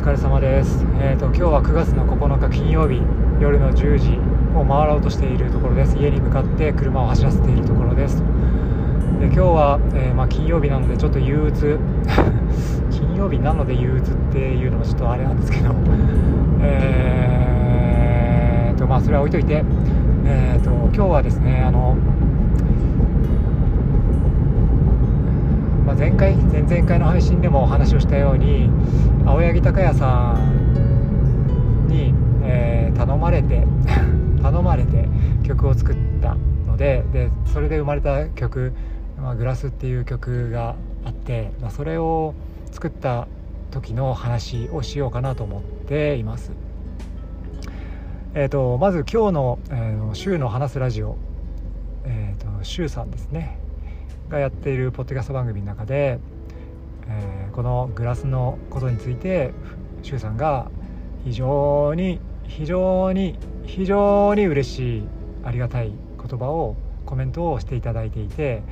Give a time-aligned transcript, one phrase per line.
[0.00, 3.02] 疲れ様です、えーと、今日は9月の9日金曜日
[3.38, 4.16] 夜の10時
[4.56, 5.94] を回ろうとしているところです。
[5.98, 8.16] 家に向かって車を走らせているところです。
[8.16, 8.22] で
[9.26, 11.78] 今日は、えー、まあ、金曜日なのでちょっと憂鬱。
[12.90, 15.74] 金曜日なので憂鬱っていうのもちょっとあれなんですけど。
[16.62, 19.62] えーとまあそれは置いといて。
[20.24, 21.94] えーと今日はですねあの
[25.90, 28.70] まあ、前回前々回の配信でもお話をしたように
[29.26, 33.66] 青柳高也さんに、えー、頼まれて
[34.40, 35.08] 頼まれて
[35.42, 38.72] 曲を作ったのででそれで生まれた曲
[39.20, 42.34] 「まあ、グラス」っていう曲があって、まあ、それを
[42.70, 43.26] 作った
[43.72, 46.52] 時の話をしようかなと思っています。
[48.34, 51.16] えーと、まず今日の「えー、週の話すラジオ」
[52.06, 53.59] えーと、と週さんですね
[54.30, 56.20] がやっているポッドキャスト番組の中で、
[57.08, 59.52] えー、このグラスのことについて
[60.02, 60.70] 周さんが
[61.24, 65.02] 非常に非常に非常に嬉しい
[65.44, 68.62] ありがたい言葉をコメントをしていただいていて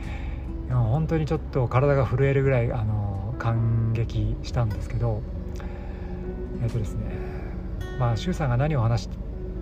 [0.70, 5.22] 本当にちょっと体が震えるぐらいあの感激したんですけど
[6.62, 7.04] えっ、とですね
[7.98, 9.08] まあ周さんが何を話し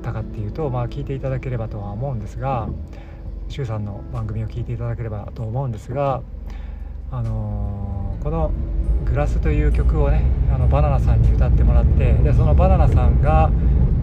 [0.03, 2.69] たかっていうとまあ聞いていただければとは思うんですが
[3.49, 6.23] 周さんの番組を聞いていただければと思うんですが、
[7.11, 8.51] あのー、この
[9.07, 10.23] 「グラス」という曲をね
[10.53, 13.51] あのバナナさんに歌ってもらってでそのバナナさんが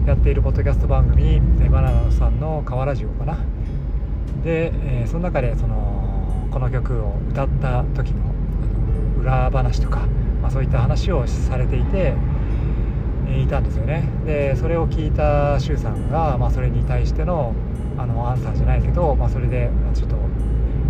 [0.06, 3.38] やっているポッドキャスト番組「バナナさんの川ラジオ」かな。
[4.42, 8.20] で、えー、その中でそのこの曲を歌った時の
[9.20, 10.00] 裏話とか、
[10.42, 12.14] まあ、そういった話をされていて
[13.42, 14.08] いたんですよね。
[14.26, 17.54] でそれを聞いた周さんが、まあ、それに対しての
[17.98, 20.16] あのアンサーじゃないけど、まあ、それでちょっと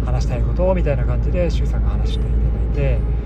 [0.04, 3.24] 話したいことみたいな感じで周さんが話していただいて。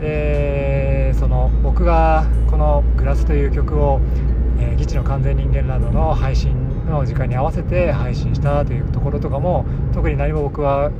[0.00, 4.00] でその僕がこの「グラス」という曲を
[4.58, 6.54] 「えー、ギチの完全人間」などの配信
[6.88, 10.90] の時間に合わせて配信したというところとかも特に何も僕は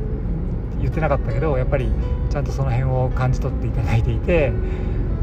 [0.81, 1.91] 言ってなかったけどやっぱり
[2.29, 4.53] ちゃんとその辺を感じ取っていただいていて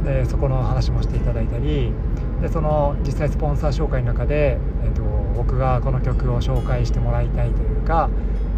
[0.03, 1.93] でそこの話もしていただいたり
[2.41, 5.01] でその実際スポンサー紹介の中で、えーと、
[5.35, 8.09] 僕がこの曲を紹介してもらいたいというか、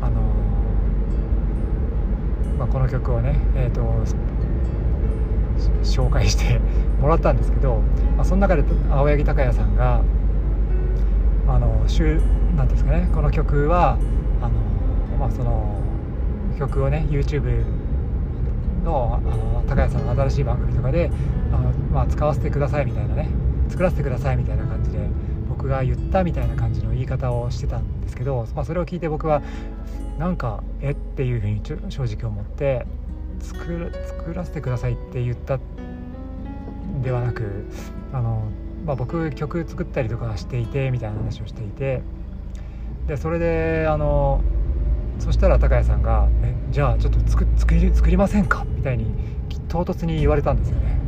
[0.01, 0.21] あの
[2.57, 3.81] まあ、この曲をね、えーと、
[5.83, 6.59] 紹介して
[6.99, 7.81] もらったんですけど、
[8.17, 10.01] まあ、その中で青柳高也さんが
[11.47, 12.21] あの週
[12.55, 13.97] なんですかねこの曲は
[14.41, 14.51] あの、
[15.17, 15.81] まあ、その
[16.57, 17.63] 曲をね YouTube
[18.83, 21.09] のあの高谷さんの新しい番組とかで
[21.53, 23.29] あの、まあ、使わせてくださいみたいなね
[23.69, 24.99] 作らせてくださいみたいな感じで
[25.47, 29.41] 僕が言ったみたいな感じの言い方をしてたんですけど、まあ、それを聞いて僕は
[30.17, 30.91] なんかえ？
[30.91, 32.85] っていうふうに正直思って
[33.39, 33.91] 作
[34.33, 35.59] らせてくださいって言った
[37.01, 37.65] ではなく
[38.11, 38.43] あの、
[38.85, 42.01] まあ、僕曲作ったりとかしていてみたいな話をしていて
[43.07, 44.41] でそれであの
[45.19, 46.53] そしたら高谷さんが「え？
[46.71, 47.45] じゃあちょっと作
[48.09, 49.05] りませんか?」みたいに
[49.69, 50.98] 唐突に言われたんですよね。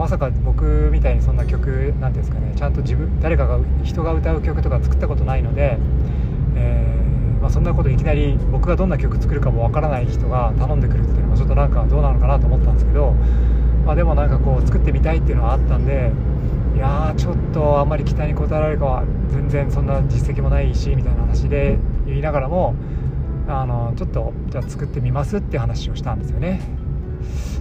[0.00, 5.76] まさか僕みたいにそんな曲なんですかねちゃんと自分誰かが人が歌う曲とか作ったことないので、
[6.56, 13.12] えー、まあ、そんなこといきなり僕がどんな曲作るかもわからない人が頼んでくるっていうのもちょっとなんかどうなのかなと思ったんですけど、
[13.84, 16.12] まあ、でもなんかこう作ってみたいっていうのはあったんで
[16.76, 22.74] いやーちょっとあんまり期待に応えられるかは全然そんな実績もないしみたいな話で言いながらも
[23.48, 26.89] あのちょっとじゃあ作ってみますって話をしたんですよね。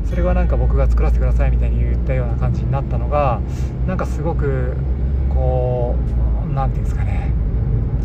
[0.06, 3.42] それはなんか僕が作らせてくださいみたいに言ったような感じになったのが
[3.88, 4.76] なんかすごく
[5.30, 5.96] こ
[6.50, 7.32] う何て言うんですかね。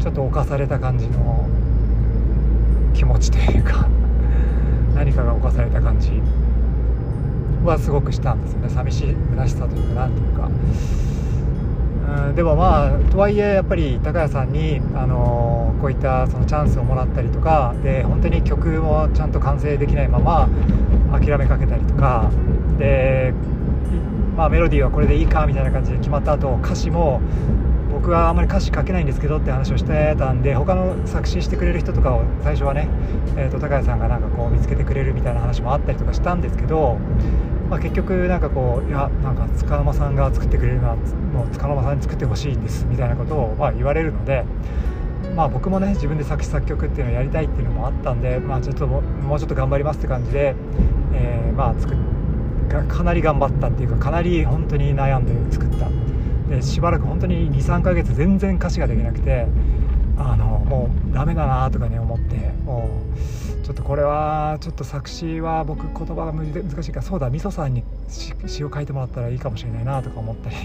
[0.01, 1.49] ちょっと犯された感じの
[2.93, 3.89] 気持ちというか
[4.95, 6.21] 何かが犯された感じ
[7.65, 8.69] はすごくしたんですよね。
[8.69, 10.51] 寂しい虚しさというか何ていうか。
[12.35, 20.49] でもまあとはいえやっぱり高谷さんに、あのこういったそのチャンスをもらったりとかで本当に曲もちゃんと完成できないまま
[21.13, 22.31] 諦めかけたりとか
[22.79, 23.35] で、
[24.37, 27.21] まあ、メロディーはこれでいいかみたいな感じで決まった後歌詞も
[27.93, 32.89] 僕はあんまり歌詞書けないんですけどって話をしてたんで他の作詞してくれる人とかを最初はね、
[33.37, 36.99] えー、と高谷さんがなんかこう見つけてくれるみたいな話もあったりとかしたんですけど
[37.71, 44.45] まあ、結局なんかこういやなんか塚間さんが作ってくれるのはもう塚間さんに作ってほしいんですみたいなことをま言われるので。
[45.35, 49.01] まあ、僕もね自分で作詞作曲っていうのをやりたいっていうのもあったんで、まあ、ちょっとも
[49.35, 50.55] うちょっと頑張りますって感じで、
[51.13, 51.97] えー、まあ作
[52.89, 55.89] かなり頑張ったっていうかかなり本当に悩んで作った
[56.49, 59.47] でしばらく本当に23ヶ月全然歌詞ができなくて
[60.17, 67.83] あのもうダメだなとかね思ってもうちょっとこれはちょっと作詞は僕言葉が難しいからそうだみそさんに
[68.47, 70.57] 詩を書いてもらったらいいかもしれないなとか思ったり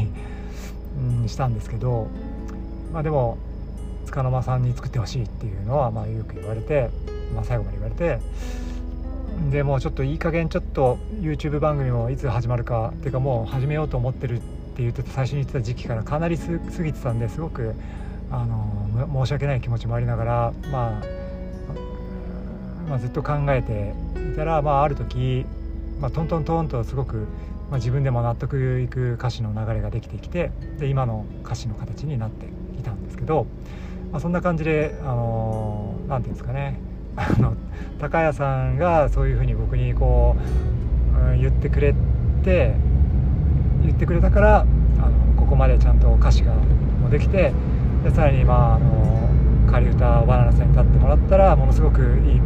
[1.21, 2.07] うんしたんですけど
[2.91, 3.37] まあでも
[4.05, 6.89] 束の間さんに作ってほしいっていうのはまあよく言われて、
[7.33, 8.19] まあ、最後まで言われて。
[9.51, 14.39] でもうちょっといい加減ちょっと YouTube 番組もいつ始まるかっていうかもう始めようと思ってるっ
[14.75, 17.73] て言ってた最初に言ってた時期からかなり過ぎてたんですごく
[18.31, 21.18] あの申し訳ない気持ちもありながらまあ
[22.89, 23.93] まあ、ずっと考えて
[24.33, 25.45] いたら、まあ、ある時、
[26.01, 27.27] まあ、トントントンとすごく、
[27.69, 32.47] まあ、自分でも納得いく歌詞の流れができてきてで今の歌詞の形になって
[32.79, 33.45] いたんですけど、
[34.11, 36.79] まあ、そんな感じで何、あのー、て言うんですかね。
[37.15, 37.53] あの
[37.99, 40.37] 高谷さんがそういうふうに僕にこ
[41.13, 41.93] う、うん、言ってくれ
[42.43, 42.73] て
[43.83, 47.51] 言ってくれたからあのここまでちゃんと歌詞がもできて
[48.03, 49.18] でさらにまああの
[49.71, 52.41] 仮歌バナナさんに歌ってもらったらものすごくいい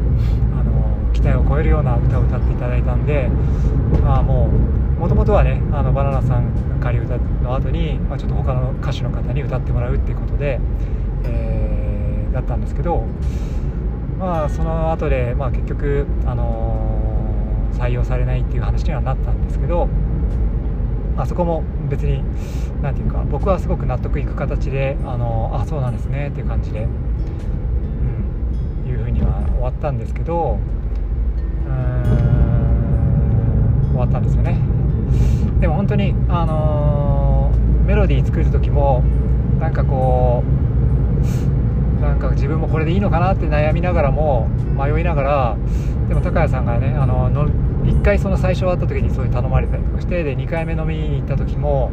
[0.53, 3.29] あの期待を超えるような歌を歌っていただいたんで、
[4.01, 4.49] まあ、も
[4.97, 10.59] うもともとはねあのバナナさん仮歌の後に、まあ、ちょっと他の歌手の方に歌ってもらうっていうことで、
[11.23, 13.05] えー、だったんですけど、
[14.19, 19.87] まあ、その後で、まあ、結局、あの、採用されないっていう話にはなったんですけど。
[21.17, 22.23] あそこも別に
[22.81, 26.87] 何て言うか僕はすごく納得いく形であのあそうなんですねっていう感じで、う
[28.87, 30.57] ん、いうふうには終わったんですけど
[31.65, 31.73] うーん
[33.91, 34.57] 終わったんですよね。
[35.59, 37.51] でも本当にあの
[37.85, 39.03] メロディー作る時も
[39.59, 40.43] なんかこ
[41.99, 45.57] うなんか自分もこれでいいのかなって悩みながらも迷いながら
[46.09, 47.29] でも高谷さんがねあの
[47.83, 51.91] 1回その最初会った時にそういう頼まれたりとかしてで2回目飲みに行った時も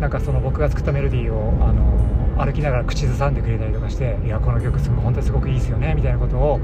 [0.00, 6.60] なんかその僕が作ったメロディーをあの歩きながら口ずさんでくれたりとかして「いやこの曲すごい本当にすごくいいですよね」みたいなことを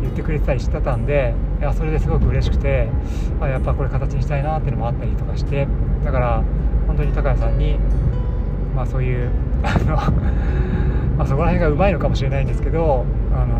[0.00, 2.88] 言ってくれてたりしてたんでいやそれですごく嬉しくて
[3.40, 5.68] あやっぱこれ形にしたいなっていうのもあったりとかして
[6.04, 6.42] だから
[6.88, 7.78] 本当に高谷さんに
[8.74, 9.30] まあそういう
[9.62, 9.96] あの
[11.18, 13.54] まそこら辺がうまいのかもしれないんですけどあの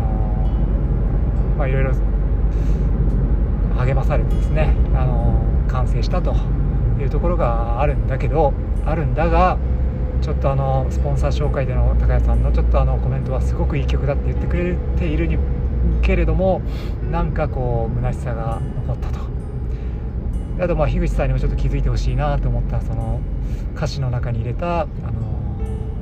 [1.57, 1.91] まあいろいろ
[3.85, 6.35] 励まされてですね、あの完成したと
[6.99, 8.53] いうところがあるんだけど
[8.85, 9.57] あるんだが
[10.21, 15.37] ちょっとあのスポンサー紹介での高谷さんのちょっとあのコメントはすごくいい曲だって言ってくれているに
[16.01, 16.61] けれども
[17.11, 19.19] なんかこう虚しさが残ったと。
[20.59, 23.19] あとまあ樋口さんにもちょっと気づいてほしいなと思ったその
[23.75, 24.91] 歌詞の中に入れたあの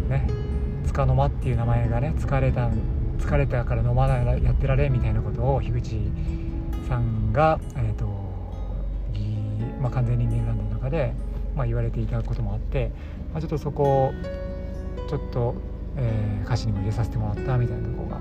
[0.09, 0.27] ね
[0.85, 2.69] 束の間っていう名前がね疲れた
[3.17, 5.95] 疲れたから飲まないやってられみたいなことを樋口
[6.91, 8.05] さんが、えーと
[9.79, 11.13] まあ、完全人間ランドの中で、
[11.55, 12.91] まあ、言われていたこともあって、
[13.31, 14.13] まあ、ちょっとそこを
[15.09, 15.55] ちょっと、
[15.95, 18.17] えー、歌詞にも入れさせてもらったみたいなところが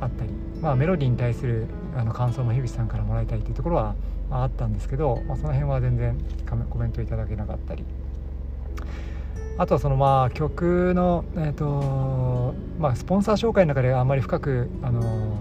[0.00, 0.30] あったり、
[0.62, 3.94] まあ、メロディーに対するあの感想も樋口さんからもらいたいっていうところは、
[4.30, 6.18] まあ、あったんですけど、まあ、その辺は全然
[6.70, 7.84] コメントいただけなかったり。
[9.56, 15.36] あとはそのまあ曲の、えーとまあ、スポンサー紹介の中であんまり深く、あの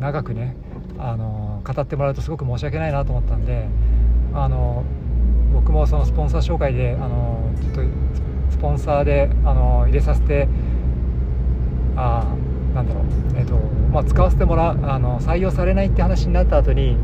[0.00, 0.56] 長くね
[0.98, 3.68] あの語ってもらうとすごく申し訳ないなと思ったんで
[4.34, 4.84] あの
[5.52, 7.80] 僕もそのスポンサー紹介であのちょっと
[8.50, 10.48] スポンサーであの入れさせて
[11.96, 12.34] あ
[12.74, 13.04] なんだろう、
[13.36, 13.54] えーと
[13.92, 16.96] まあ、使わせてもらうあの採用されないって話になった後に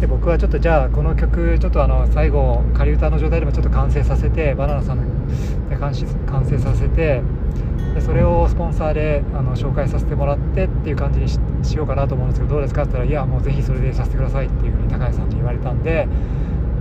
[0.00, 7.22] で僕はちょっとじゃあこの曲ちょっとあの最後仮歌の状態でもちょっと完成させてバナナさんで完成させて
[7.98, 11.28] でそれをスポンサーであの紹介させてもらってっていう感じに
[11.64, 16.06] しようかなと思うんですけどどうですかって言ったらいやもうぜひそれでさせてくださいっていうふうに高橋さんに言われたんで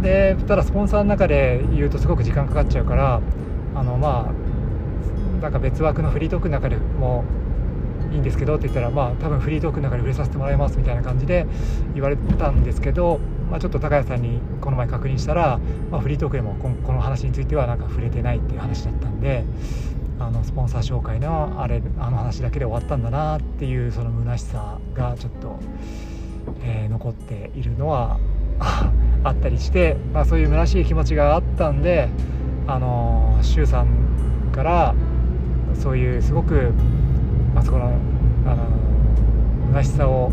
[0.02, 3.22] でただスポンサーの中で言うとすごく時間かかっちゃうから
[3.74, 7.24] あのまあなんか別枠のフリートークの中でも
[8.12, 11.48] いいんですけどって言ったらまあ多分フリートークの中で触れさせてもらいますみたいな感じで
[11.96, 13.20] 言われたんですけど、
[13.50, 15.60] まあ、ちょっと高谷さんにこの前確認したら、
[15.92, 19.44] まあ、フリートークでもこの話についてはなんか触れてないっていう話だったんで
[20.20, 25.60] あのスポンサー紹介のあれあの話だけで終わったんだなっていうその虚しさがちょっと、
[26.64, 28.20] えー、残っているのは
[29.24, 32.10] あったりして、まあ、そういう虚しい気持ちがあったんで
[32.66, 33.88] あの周さん
[34.52, 34.96] から
[35.74, 36.72] そういうすごく、
[37.54, 37.92] まあ、そこの
[38.46, 38.64] あの
[39.70, 40.32] 虚しさを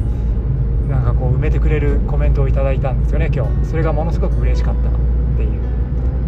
[0.88, 3.66] なんかこう埋めてくれるコメントをいただいたんですよね今日。
[3.66, 5.03] それがものすごく嬉しかった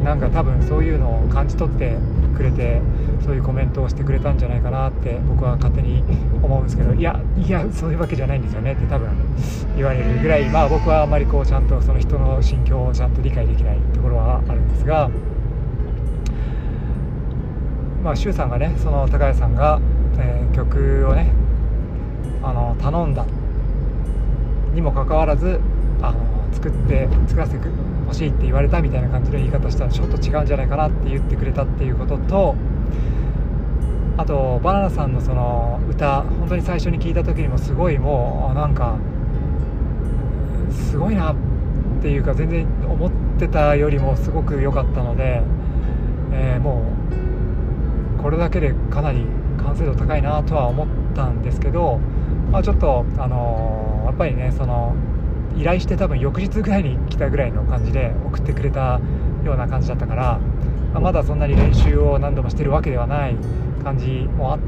[0.07, 1.97] なんか多分そういうのを感じ取って
[2.37, 2.81] くれて
[3.25, 6.05] そういうコメントをしてくれたんじゃないかなって僕は勝手に
[6.45, 9.11] 思うんですけどいやいやそういうわけじゃないんですよねって多分
[9.75, 15.11] 言われるぐらいまあ僕はあまりこうちゃんとその人の心境をちゃんと理解できないところはあるんですが
[18.05, 19.81] まあ周さんがねその高谷さんが、
[20.19, 21.33] えー、曲をね
[22.45, 23.27] あの頼んだ
[24.73, 25.59] にもかかわらず
[26.01, 26.21] あの
[26.53, 32.55] 作って作らせてくほしいって言われたみたいな感じの言い方したらちょっと違うんじゃないかなって言ってくれたっていうことと
[34.17, 38.99] あとバナナさんのその歌本当に最初に聞いた時にもすごいもうなんか
[40.71, 41.37] すごいなっ
[42.01, 45.43] ていうか全然思ってたよりもすごく良かったので、
[46.33, 46.85] えー、も
[48.19, 49.27] うこれだけでかなり
[49.59, 51.99] 完成度高いなとは思ったんですけど、
[52.51, 54.95] まあ、ちょっと、あの、やっぱりねその
[55.57, 59.01] 依頼して多分翌日ぐらいに来たぐらいの感じで送ってくれた
[59.45, 60.39] ような感じだったから、
[60.93, 63.37] まあ、まだそんなに練習を何度もしてるわけではない
[63.83, 64.61] 感じもあっ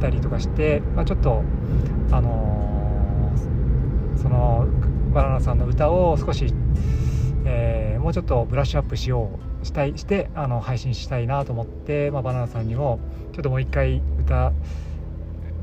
[0.00, 1.42] たりとかして、まあ、ちょっと
[2.10, 4.66] あのー、その
[5.12, 6.52] バナナさんの歌を少し、
[7.44, 13.00] えー、もうちょっとブラッシュアップしようしたいしてあの配信したいなと思って、まあ、バナナさんにも
[13.32, 14.52] ちょっともう一回歌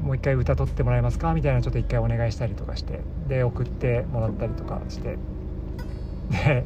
[0.03, 1.33] もう一回歌取ってもらえますか？
[1.33, 5.17] みたいなちょっと一回お願いしたりとかしてで送ってもらったりとかして。
[6.31, 6.63] で、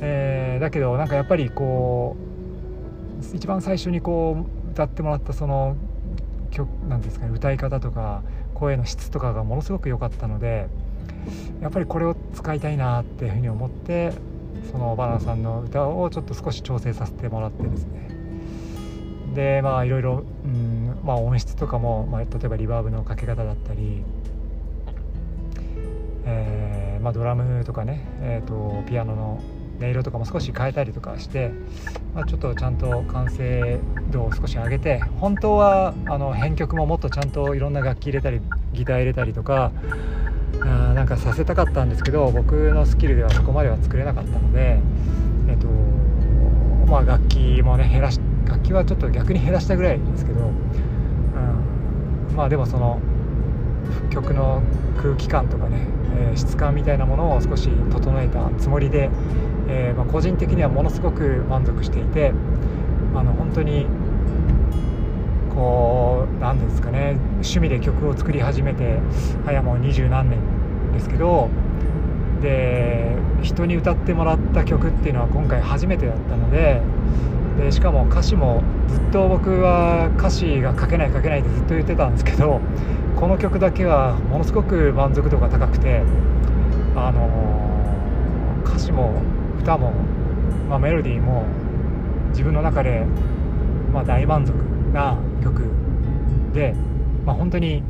[0.00, 2.16] えー、だけどなんかやっぱりこ
[3.32, 5.76] う一番最初にこう歌ってもらったその
[6.50, 8.22] 曲なんですかね歌い方とか
[8.54, 10.68] 声の質とかがものすごく良かったので
[11.60, 14.12] やっぱりこれを使いたいなっていうふうに思って
[14.70, 18.15] そのバナナさんの歌をちょっと少し調整させてもらってですね。
[19.36, 24.02] でまあいろいろ、うんまあ、音質とかも、まあ、例えばリバーブのかけ方だったり、
[26.24, 29.40] えーまあ、ドラムとかね、えーと、ピアノの
[29.78, 31.52] 音色とかも少し変えたりとかして、
[32.14, 33.78] まあ、ちょっとちゃんと完成
[34.10, 38.40] 度を少し上げて本当はあの編曲ももっとちゃんといろんな楽器入れたり
[38.72, 39.70] ギター入れたりとか
[40.62, 44.80] あなんかさせたかったんですけど僕のスキルではそこまでは作れなかったので、
[45.50, 45.66] えっと
[46.90, 53.00] まあ、楽器もね減らし楽器はちょっと逆に減らしたぐらいですけど、うん、まあでもその
[54.10, 54.62] 曲の
[54.96, 55.86] 空気感とかね、
[56.18, 59.10] えー、質感みたいなものを少し整えたつもりで、
[59.68, 62.32] えー、まあ、個人的にはものすごく満足していて
[63.14, 63.86] あの本当に
[65.54, 68.98] こう何ですかね趣味で曲を作り始めて
[69.44, 70.38] 早もう二十何年
[70.92, 71.48] ですけど
[72.42, 76.82] で人に歌ってもらった曲っていうのは今回初めてだったので
[77.58, 82.60] でしかも歌詞もずっと僕は歌詞が書けない書けないってずっと言ってたんですけど
[83.16, 86.02] この曲だけはものすごく満足度が高くて
[86.94, 89.22] あのー、歌詞も
[89.60, 89.92] 歌も、
[90.68, 91.44] まあ、メロディーも
[92.30, 93.04] 自分の中で、
[93.92, 94.52] まあ、大満足
[94.92, 95.62] な曲
[96.52, 96.74] で、
[97.24, 97.82] まあ、本当に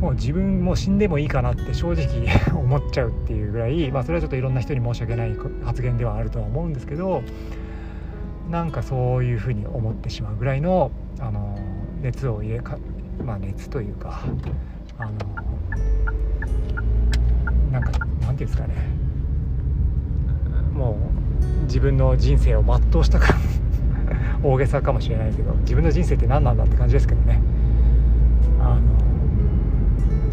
[0.00, 7.22] もう自分も死んでもいいかなって正直 思っちゃうっていうぐらい、まあ、それはちょっといろんな人に申し訳ない発言ではあるとは思うんですけど
[8.50, 11.58] なんかそういうふうに思ってしまうぐらいのあの
[12.00, 12.78] 熱を入れか
[13.24, 14.22] まあ熱というか
[14.98, 15.12] あの
[17.72, 18.74] なんかなんていうんですかね。
[20.72, 20.98] も
[21.62, 23.34] う自分の人生を全うしたか
[24.44, 27.40] 大げさかもしれないけど自分の人生って何なんだって感じですけどね。
[28.60, 28.78] あ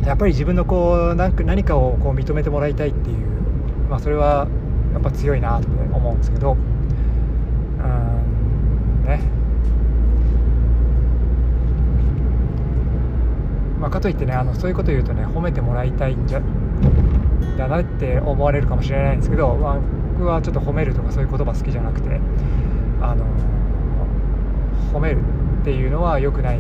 [0.02, 3.18] のやっぱり自分のこう何かをこう認めてもらいたいっていう、
[3.90, 4.48] まあ、それは
[4.92, 6.58] やっぱ強いなって思うんですけど
[7.88, 9.20] ね。
[13.80, 16.42] まあ、かといってねあのそういうこと言うとね褒めてもらいたいんじゃ
[17.58, 19.80] だなって思われるかもしれないんですけど、まあ、
[20.14, 22.20] 僕はちょっと褒めるとかそういう言葉好きじゃなくて
[23.02, 23.26] あの
[24.94, 25.20] 褒める
[25.62, 26.60] っていうのは良くない。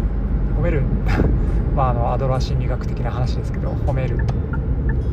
[0.57, 0.83] 褒める
[1.75, 4.17] まああのアドラー心理学的な話ですけど褒める。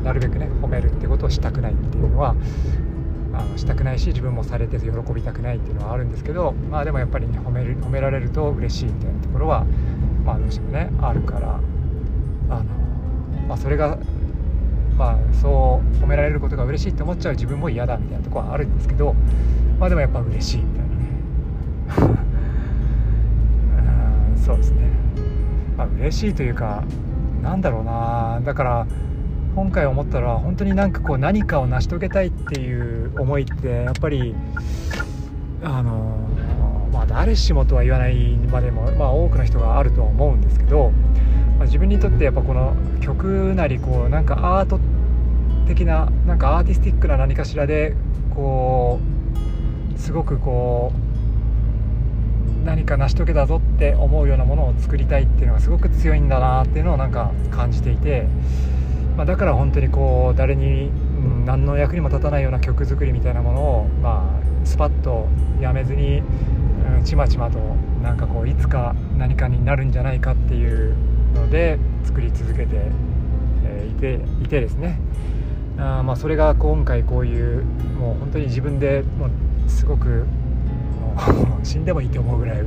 [0.05, 2.35] なるべくね褒めるってことをしたくないっていうのは
[3.33, 9.65] あのしたくないし自分もされて喜びたくないっていうのはあるんですけどまあでもやっぱりね褒める褒められると嬉しいみたいなところは
[10.25, 11.61] まあどうしてもねあるから
[12.51, 12.65] あの、
[13.49, 13.99] まあ、それが
[14.97, 19.15] まあそう褒められることが嬉しいって思っちゃう自分も嫌だみたいなところはあるんですけど
[19.79, 21.01] まあでもやっぱ嬉しいみたいなね。
[24.37, 24.91] そうですね。
[25.77, 26.83] まあ嬉しいというか
[27.43, 28.87] なんだろうなだから
[29.55, 34.35] 今回思ったら本当になんかこう何かを成し遂げたいっていう思いってやっぱり
[35.63, 36.29] あの
[36.93, 40.91] まあ誰しもとは言わないまでも、まあ、多くの人があるとは思うんですけど、
[41.59, 44.79] まあ、自分にとってやっぱこの曲なりこうなんかアート
[45.67, 47.95] 的ななんかアーティスティックな何かしらで
[48.35, 49.01] こ
[49.95, 58.29] うすごくこう何か成し遂げたぞって思うようなものを作りたいっていうのがすごく強いんだなっていうのをなんか感じていて。
[59.21, 60.91] まあ、だから本当にこう誰に、
[61.45, 65.29] 何の役にも立たないような曲作りみたいなものを、まあ、スパッと
[65.61, 67.59] やめずに、うん、ちまちまと
[68.03, 70.97] なんかこういつか何かになるんじゃないかっていう
[71.35, 72.77] ので作り続けて、
[73.67, 74.99] えいていてですね。
[75.77, 77.63] あまあそれが今回こういう
[77.99, 79.31] もう本当に自分でもう
[79.69, 82.65] すごくもう 死んでもいいと思うぐらい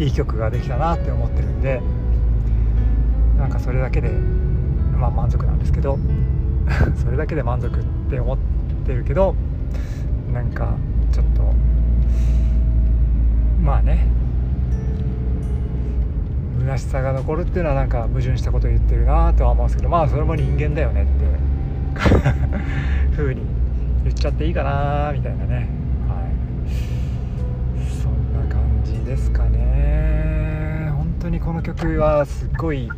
[0.00, 1.80] いい曲ができたなって思ってるんで
[3.38, 4.10] なんかそれだけで
[5.02, 5.98] まあ満足なんですけど
[7.02, 8.38] それだけで満足って思っ
[8.86, 9.34] てるけど
[10.32, 10.76] なんか
[11.10, 11.42] ちょっと
[13.60, 14.06] まあね
[16.60, 21.12] 虚しさが残るっていうのはなんか矛盾したことを言ってるなとは思うんですけどまあそれも人間だよねって
[23.10, 23.42] ふうに
[24.04, 25.68] 言っちゃっていいかなみたいなね。
[26.08, 27.84] はい。
[27.84, 30.90] そんな感じですかね。
[30.96, 32.88] 本当にこの曲はすっごい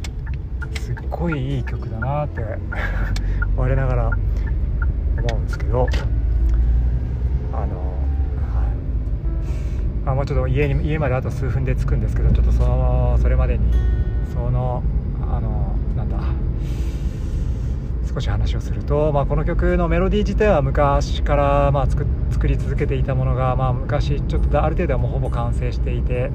[0.79, 2.43] すっごいいい曲だなって
[3.57, 5.89] 我ながら思うんですけど
[7.53, 7.67] あの、はい。
[10.07, 13.71] あ、もうちょっと家に家まであと数分で着くんですけどちょっとそのそれまでに
[14.33, 14.83] その
[15.23, 16.19] あのなんだ
[18.13, 26.31] 少し話をすると、まあ、この曲のメロディー自体は昔から、まあ、作作り続けていたものが、まあ、昔ちょっとある程度はもうほぼ完成していて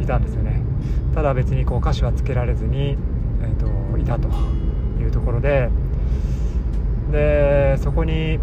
[0.00, 0.62] いたんですよね。
[1.14, 2.96] ただ別にこう歌詞はつけられずに、
[3.44, 4.28] えーといたと
[5.00, 5.70] いうところで
[7.10, 8.38] でそこに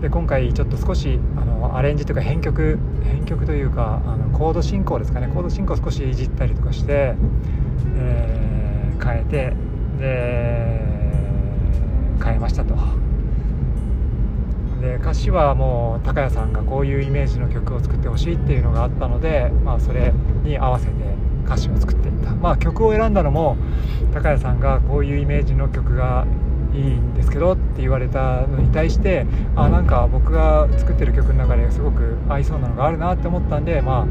[0.00, 5.28] で今回ちょっと少しあのアレンジというか編曲編曲というかあのコード進行ですかね。
[5.28, 7.14] コード進行を少しいじったりとかして、
[7.96, 9.54] えー、変えて
[9.98, 10.80] で
[12.22, 12.74] 変えましたと。
[14.80, 20.12] で歌詞はもう高谷さんがこういうイメージの曲を作ってほしいっていうのがあったので、まあ、それ
[20.44, 20.92] に合わせて
[21.46, 22.05] 歌詞を作って
[22.40, 23.56] まあ曲を選んだのも
[24.12, 26.26] 高谷さんがこういうイメージの曲が
[26.74, 34.06] いいんですけどって言われたのに対してあなんか僕が作ってる曲の中ですごく合いそうなのがあるなって思ったんでまあ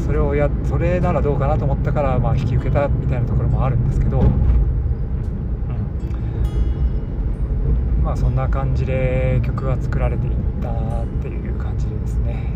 [0.00, 4.28] それをやそれならどうかなと思ったからまあ引き受けたみたいなところもあるんですけど、うん、
[8.02, 12.50] まあそんな感じで曲が作られていったっていう感じでですね。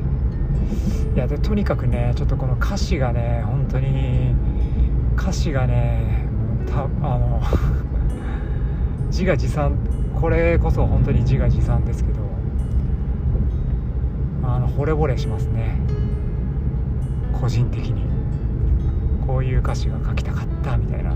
[1.14, 4.34] いやでとにかくねちょっとこの歌詞がね本当に
[5.16, 6.26] 歌詞がね
[6.66, 7.40] たあの
[9.08, 9.76] 自画自賛
[10.20, 12.20] これこそ本当に自画自賛ですけど
[14.42, 15.78] あの惚れ惚れしますね。
[17.32, 18.04] 個人的に。
[19.26, 21.14] こういう歌詞が書きたかったみたいな。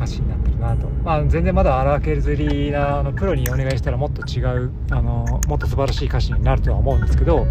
[0.00, 7.44] 歌詞になってるなと、まあ、全然まだ荒削りなあのプロにお願いしたらもっと違うあのもっと素晴らしい歌詞になるとは思うんですけど、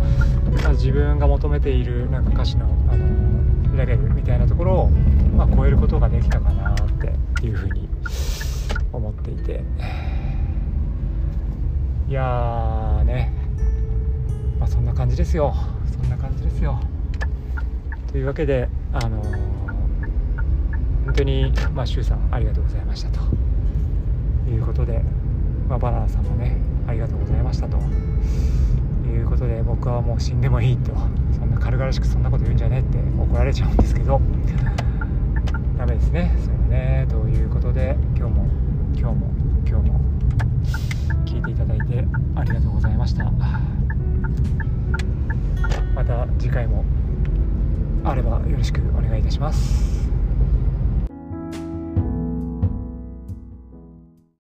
[0.63, 3.08] まあ、自分が求めているなんか歌詞のあの
[3.85, 6.75] レベルみたいなところを、まあ、超えることができたかなっ
[7.39, 7.89] ていうふうに
[8.91, 9.63] 思っていて。
[12.07, 13.31] いやーね。
[14.59, 15.53] まあそんな感じですよ。
[15.91, 16.79] そんな感じですよ。
[18.11, 19.31] というわけであのー、
[21.05, 23.19] 本当にまあ周さんありがとうございましたと。
[24.49, 25.03] いうことで、
[25.69, 27.77] まあ、バナナさんもねありがとうございましたと。
[29.07, 30.91] いうことで僕はもう死んでもいいと。
[31.49, 34.21] んな軽々しくそんなこと言うんじゃねえって怒られちゃうんですけど。
[35.77, 36.35] ダメですね。
[36.39, 37.05] それはね。
[37.09, 38.47] ということで今日も
[38.95, 39.31] 今日も
[39.67, 39.99] 今日も
[41.25, 43.31] 聞いていただいてありがとうございました。
[45.95, 46.85] また次回も
[48.05, 49.98] あればよろしくお願いいたします